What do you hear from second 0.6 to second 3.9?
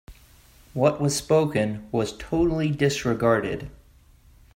What was spoken was totally disregarded.